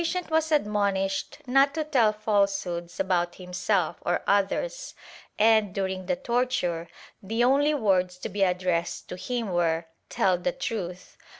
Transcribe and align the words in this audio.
Ill 0.01 0.03
2 0.03 0.09
1^ 0.09 0.13
TORTURE 0.13 0.21
[Book 0.23 0.29
VI 0.29 0.33
was 0.35 0.51
admonished 0.51 1.37
not 1.45 1.73
to 1.75 1.83
tell 1.83 2.11
falsehoods 2.11 2.99
about 2.99 3.35
himself 3.35 3.97
or 4.03 4.23
others 4.25 4.95
and, 5.37 5.75
during 5.75 6.07
the 6.07 6.15
torture, 6.15 6.87
the 7.21 7.43
only 7.43 7.75
words 7.75 8.17
to 8.17 8.27
be 8.27 8.41
addressed 8.41 9.07
to 9.09 9.15
him 9.15 9.53
were 9.53 9.85
"Tell 10.09 10.39
the 10.39 10.53
truth." 10.53 11.17